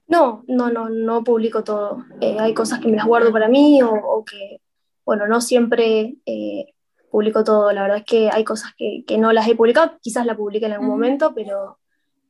[0.07, 2.04] No, no, no, no publico todo.
[2.20, 4.61] Eh, hay cosas que me las guardo para mí o, que,
[5.04, 6.74] bueno, no siempre eh,
[7.11, 7.72] publico todo.
[7.72, 10.72] La verdad es que hay cosas que, no las he publicado, quizás la publique en
[10.72, 11.81] algún momento, pero,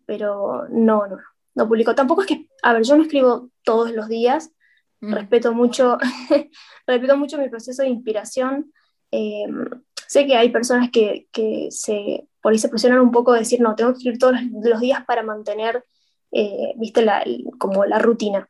[0.06, 1.18] pero no, no,
[1.58, 1.94] no publico.
[1.94, 4.52] Tampoco es que, a ver, yo no escribo todos los días,
[5.00, 5.12] mm.
[5.12, 5.98] respeto mucho,
[6.86, 8.72] respeto mucho mi proceso de inspiración.
[9.10, 9.64] Em,
[10.06, 11.26] sé que hay personas que,
[11.70, 14.80] se, por ahí se presionan un poco de decir, no, tengo que escribir todos los
[14.80, 15.84] días para mantener
[16.30, 17.24] eh, viste, la,
[17.58, 18.48] como la rutina.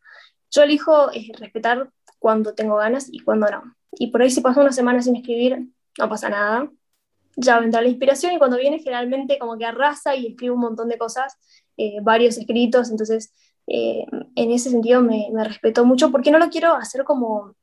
[0.51, 3.75] Yo elijo eh, respetar cuando tengo ganas y cuando no.
[3.93, 5.69] Y por ahí si paso una semana sin escribir,
[5.99, 6.71] no pasa nada.
[7.37, 10.89] Ya vendrá la inspiración y cuando viene generalmente como que arrasa y escribo un montón
[10.89, 11.37] de cosas,
[11.79, 13.33] eh, varios escritos, entonces
[13.71, 17.55] en ese sentido me, me, respeto mucho porque no lo quiero hacer como,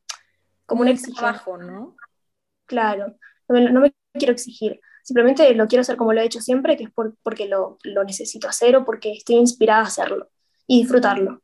[0.68, 1.96] como un trabajo, ¿no?
[2.68, 3.16] Claro,
[3.48, 6.90] no me quiero exigir simplemente lo quiero hacer como lo he hecho siempre, que es
[7.22, 10.30] porque lo, necesito hacer o porque estoy inspirada a hacerlo
[10.66, 11.42] y disfrutarlo.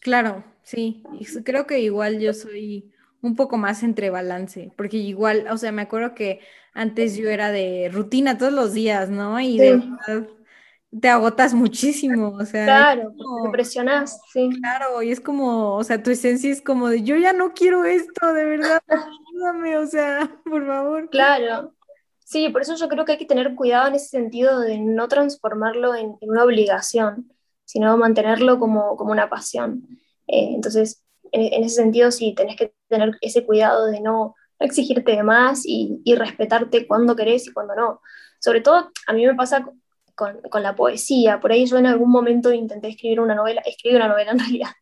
[0.00, 1.04] Claro, sí,
[1.44, 5.82] creo que igual yo soy un poco más entre balance, porque igual, o sea, me
[5.82, 6.40] acuerdo que
[6.74, 9.38] antes yo era de rutina todos los días, ¿no?
[9.38, 10.28] Y de verdad
[11.00, 12.64] te agotas muchísimo, o sea.
[12.64, 14.50] Claro, te presionas, sí.
[14.60, 17.84] Claro, y es como, o sea, tu esencia es como de, yo ya no quiero
[17.84, 21.08] esto, de verdad, ayúdame, o sea, por favor.
[21.10, 21.74] Claro,
[22.32, 25.06] Sí, por eso yo creo que hay que tener cuidado en ese sentido de no
[25.06, 27.30] transformarlo en, una obligación,
[27.66, 29.86] sino mantenerlo como, una pasión.
[30.28, 35.22] Eh, entonces, en, ese sentido sí, tenés que tener ese cuidado de no, exigirte de
[35.22, 38.00] más y, respetarte cuando querés y cuando no.
[38.40, 39.66] Sobre todo, a mí me pasa
[40.14, 41.40] con, la poesía.
[41.40, 44.70] Por ahí yo en algún momento intenté escribir una novela, escribí una novela en realidad.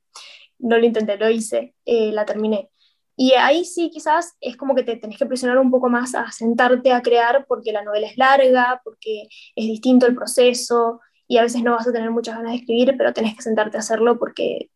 [0.62, 2.68] No lo intenté, lo hice, eh, la terminé.
[3.16, 6.30] Y ahí sí, quizás es como que te tenés que presionar un poco más a
[6.32, 11.42] sentarte a crear porque la novela es larga, porque es distinto el proceso y a
[11.42, 14.18] veces no vas a tener muchas ganas de escribir, pero tenés que sentarte a hacerlo
[14.18, 14.70] porque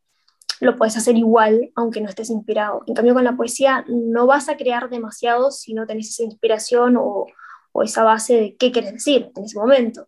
[0.61, 2.83] lo puedes hacer igual aunque no estés inspirado.
[2.87, 6.97] En cambio con la poesía no vas a crear demasiado si no tenés esa inspiración
[6.97, 7.27] o,
[7.73, 10.07] o esa base de qué quieres decir en ese momento.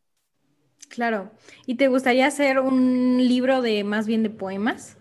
[0.89, 1.31] Claro.
[1.67, 4.97] ¿Y te gustaría hacer un libro de más bien de poemas?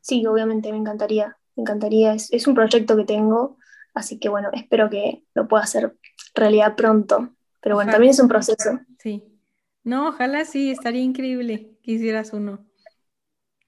[0.00, 3.58] Sí, obviamente me encantaría me encantaría, es, un proyecto que tengo,
[3.94, 5.96] así que bueno, espero que lo pueda hacer
[6.34, 8.80] realidad pronto, pero bueno, también es un proceso.
[8.98, 9.22] Sí,
[9.84, 12.66] no, ojalá sí, estaría increíble que hicieras uno.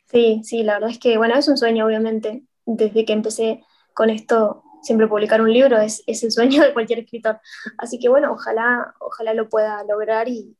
[0.07, 3.63] Sí, sí, la verdad es que bueno, es un sueño obviamente, desde que empecé
[3.95, 7.41] con esto, siempre publicar un libro es, es el sueño de cualquier escritor,
[7.79, 10.57] así que bueno, ojalá, ojalá lo pueda lograr y,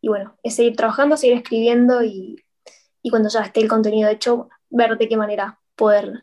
[0.00, 2.36] y bueno, es seguir trabajando, seguir escribiendo y,
[3.02, 6.22] y cuando ya esté el contenido hecho, ver de qué manera poder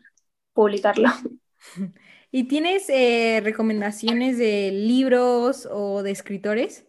[0.52, 1.08] publicarlo.
[2.30, 6.84] ¿Y tienes eh, recomendaciones de libros o de escritores?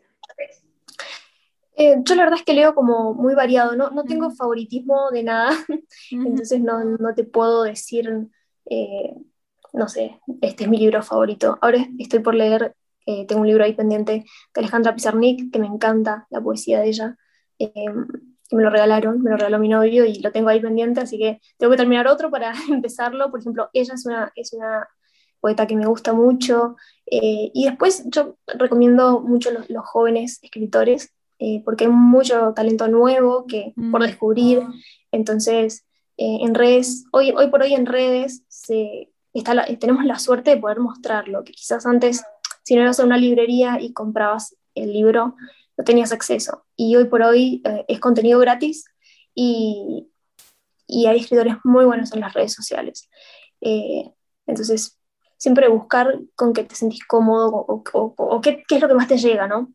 [1.75, 5.23] Eh, yo la verdad es que leo como muy variado, no, no tengo favoritismo de
[5.23, 5.52] nada,
[6.12, 8.28] entonces no, no, te puedo decir,
[8.69, 9.15] eh,
[9.71, 11.58] no sé, este es mi libro favorito.
[11.62, 12.75] Ahora estoy por leer,
[13.27, 17.17] tengo un libro ahí pendiente de Alejandra Pizarnik, que me encanta la poesía de ella
[18.51, 21.39] me lo regalaron, me lo regaló mi novio y lo tengo ahí pendiente, así que
[21.57, 23.29] tengo que terminar otro para empezarlo.
[23.29, 24.87] Por ejemplo, ella es una, es una
[25.39, 26.75] poeta que me gusta mucho.
[27.05, 32.87] Eh, y después yo recomiendo mucho los, los jóvenes escritores, eh, porque hay mucho talento
[32.87, 34.05] nuevo que, por mm.
[34.05, 34.63] descubrir.
[35.11, 35.85] Entonces,
[36.17, 40.57] eh, en redes, hoy, hoy por hoy en redes se, está tenemos la suerte de
[40.57, 42.23] poder mostrarlo, que quizás antes,
[42.69, 45.36] si no ibas a una librería y comprabas el libro,
[45.75, 46.67] no tenías acceso.
[46.75, 48.86] Y hoy por hoy eh, es contenido gratis
[49.34, 50.08] y,
[50.86, 53.10] y, hay escritores muy buenos en las redes sociales.
[53.62, 54.12] Eh,
[54.45, 54.99] entonces,
[55.36, 59.17] siempre buscar con que te sentís cómodo o, qué, qué, es lo que más te
[59.17, 59.73] llega, ¿no?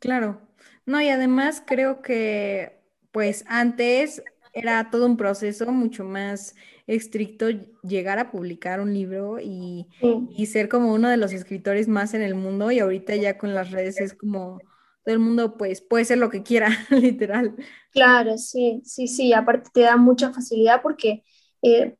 [0.00, 0.40] claro.
[0.86, 4.24] No, y además creo que, pues antes
[4.56, 7.48] era todo un proceso mucho más estricto
[7.82, 9.86] llegar a publicar un libro y,
[10.30, 13.54] y, ser como uno de los escritores más en el mundo y ahorita ya con
[13.54, 14.58] las redes es como
[15.04, 17.54] todo el mundo pues puede ser lo que quiera, literal.
[17.90, 21.22] Claro, sí, sí, sí, aparte te da mucha facilidad porque
[21.60, 21.96] eh,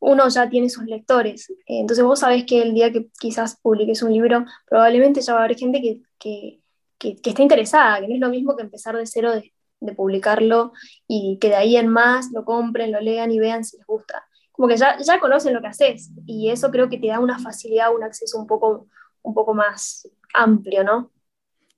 [0.00, 4.12] uno ya tiene sus lectores, entonces vos sabés que el día que quizás publiques un
[4.12, 6.58] libro, probablemente ya va a haber gente que, que,
[6.98, 10.72] que, está interesada, que no es lo mismo que empezar de cero de, de, publicarlo
[11.06, 14.24] y que de ahí en más lo compren, lo lean y vean si les gusta.
[14.52, 17.38] Como que ya, ya conocen lo que haces y eso creo que te da una
[17.38, 18.86] facilidad, un acceso un poco,
[19.22, 21.10] un poco más amplio, ¿no?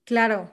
[0.03, 0.51] Claro,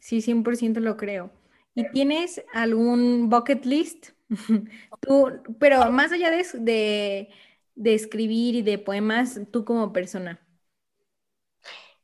[0.00, 1.30] Sí, 100% lo creo.
[1.74, 4.08] ¿Y tienes algún bucket list?
[5.00, 5.30] tú,
[5.60, 7.28] pero más allá de,
[7.74, 10.40] de, escribir y de poemas, tú como persona.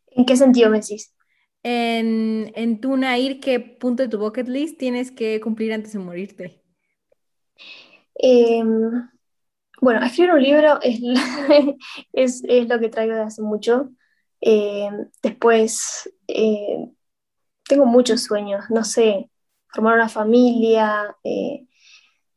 [0.09, 1.16] ¿En qué sentido me decís?
[1.69, 5.99] En, en tu Nair, ¿qué punto de tu bucket list tienes que cumplir antes de
[5.99, 6.63] morirte?
[8.15, 9.11] Em,
[9.81, 11.01] bueno, escribir un libro es,
[12.13, 13.91] es, es, lo que traigo de hace mucho.
[14.41, 16.89] Em, después, eh,
[17.65, 19.29] tengo muchos sueños, no sé,
[19.67, 21.67] formar una familia, eh,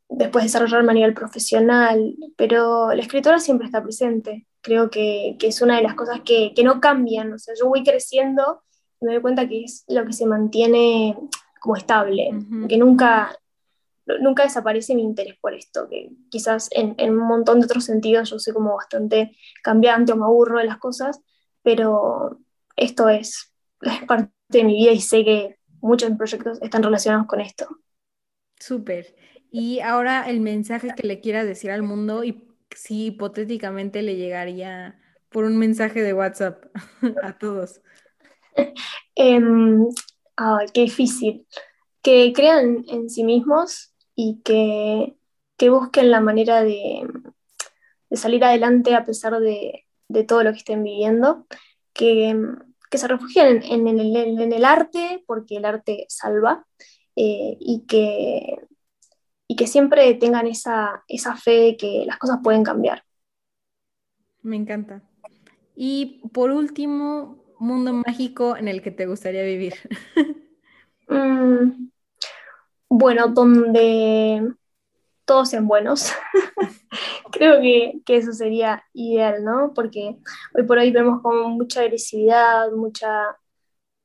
[0.08, 4.48] después desarrollarme a nivel profesional, pero la escritora siempre está presente.
[4.60, 7.32] Creo que, que es una de las cosas que, que, no cambian.
[7.32, 8.64] O sea, yo voy creciendo
[9.00, 11.16] me doy cuenta que es lo que se mantiene
[11.60, 12.68] como estable, uh -huh.
[12.68, 13.36] que nunca,
[14.20, 18.30] nunca desaparece mi interés por esto, que quizás en, en, un montón de otros sentidos
[18.30, 21.20] yo soy como bastante cambiante o me aburro de las cosas,
[21.62, 22.38] pero
[22.76, 27.40] esto es, es parte de mi vida y sé que muchos proyectos están relacionados con
[27.40, 27.68] esto.
[28.58, 29.14] Súper.
[29.50, 35.00] Y ahora el mensaje que le quieras decir al mundo y si hipotéticamente le llegaría
[35.28, 36.64] por un mensaje de WhatsApp
[37.22, 37.80] a todos.
[40.38, 41.46] oh, qué difícil.
[42.02, 45.16] Que crean en sí mismos y que,
[45.56, 47.06] que busquen la manera de,
[48.08, 51.46] de, salir adelante a pesar de, de, todo lo que estén viviendo.
[51.92, 52.34] Que,
[52.90, 56.66] que se refugien en, en, el, en, el, arte, porque el arte salva,
[57.16, 58.56] eh, y, que,
[59.46, 63.04] y que siempre tengan esa, esa fe de que las cosas pueden cambiar.
[64.42, 65.02] Me encanta.
[65.76, 69.74] Y por último, mundo mágico en el que te gustaría vivir.
[71.08, 71.88] mm,
[72.88, 74.54] bueno, donde
[75.24, 76.12] todos sean buenos.
[77.32, 79.72] Creo que, que, eso sería ideal, ¿no?
[79.74, 80.16] Porque
[80.54, 83.36] hoy por hoy vemos como mucha agresividad, mucha,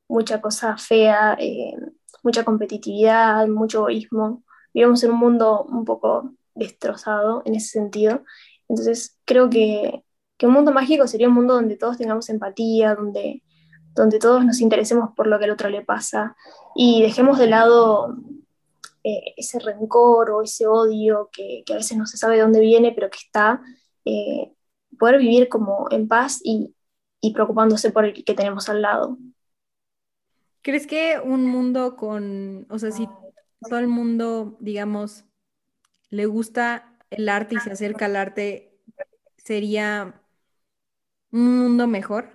[0.07, 1.75] mucha cosa fea, eh,
[2.23, 4.43] mucha competitividad, mucho egoísmo.
[4.73, 8.23] Vivimos en un mundo un poco destrozado en ese sentido.
[8.67, 10.03] Entonces creo que,
[10.37, 13.43] que un mundo mágico sería un mundo donde todos tengamos empatía, donde,
[13.95, 16.35] donde todos nos interesemos por lo que al otro le pasa
[16.75, 18.17] y dejemos de lado
[19.03, 22.59] eh, ese rencor o ese odio que, que, a veces no se sabe de dónde
[22.59, 23.61] viene, pero que está,
[24.03, 24.51] eh,
[24.99, 26.75] poder vivir como en paz y,
[27.21, 29.17] y, preocupándose por el que tenemos al lado.
[30.61, 33.07] ¿Crees que un mundo con, o sea, si
[33.61, 35.25] todo el mundo, digamos,
[36.09, 38.79] le gusta el arte y se acerca al arte,
[39.37, 40.21] sería
[41.31, 42.34] un mundo mejor?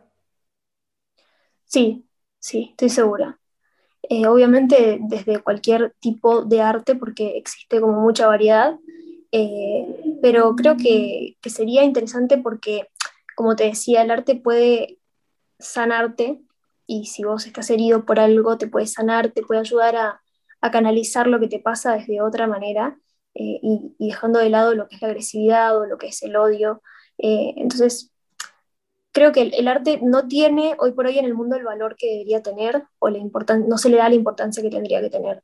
[1.71, 2.05] Sí,
[2.41, 3.39] sí, estoy segura.
[4.03, 8.77] Eh, obviamente desde cualquier tipo de arte, porque existe como mucha variedad,
[9.33, 12.89] eh, pero creo que, que, sería interesante porque,
[13.37, 14.99] como te decía, el arte puede
[15.61, 16.41] sanarte
[16.87, 20.23] y si vos estás herido por algo, te puede sanar, te puede ayudar a,
[20.61, 22.99] a canalizar lo que te pasa desde otra manera
[23.35, 26.23] eh, y, y, dejando de lado lo que es la agresividad o lo que es
[26.25, 26.83] el odio.
[27.19, 28.11] Entonces,
[29.13, 31.97] creo que el, el, arte no tiene hoy por hoy en el mundo el valor
[31.97, 33.19] que debería tener o la
[33.67, 35.43] no se le da la importancia que tendría que tener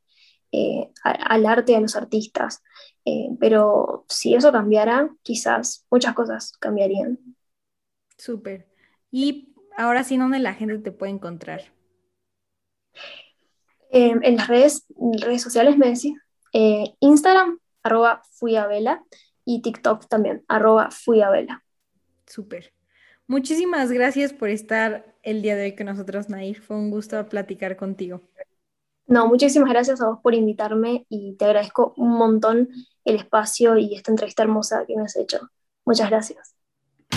[0.52, 2.62] eh, a, al arte y a los artistas.
[3.04, 7.18] Eh, pero si eso cambiara, quizás muchas cosas cambiarían.
[8.16, 8.68] Súper.
[9.10, 11.60] Y ahora sí, ¿dónde la gente te puede encontrar?
[13.90, 14.86] Eh, en las redes,
[15.20, 16.14] redes sociales me decís.
[17.00, 19.04] Instagram, arroba fuiabela,
[19.44, 21.62] y TikTok también, arroba fuiabela.
[22.26, 22.75] Súper.
[23.28, 26.60] Muchísimas gracias por estar el día de hoy con nosotros, Nair.
[26.60, 28.20] Fue un gusto platicar contigo.
[29.08, 32.68] No, muchísimas gracias a vos por invitarme y te agradezco un montón
[33.04, 35.50] el espacio y esta entrevista hermosa que me has hecho.
[35.84, 36.54] Muchas gracias.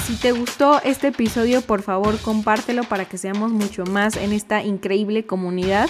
[0.05, 4.64] Si te gustó este episodio, por favor compártelo para que seamos mucho más en esta
[4.64, 5.89] increíble comunidad.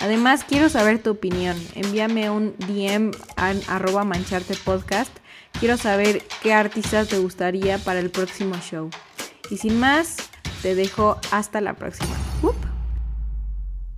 [0.00, 1.56] Además, quiero saber tu opinión.
[1.74, 5.14] Envíame un DM a arroba mancharte podcast.
[5.58, 8.88] Quiero saber qué artista te gustaría para el próximo show.
[9.50, 10.16] Y sin más,
[10.62, 12.14] te dejo hasta la próxima.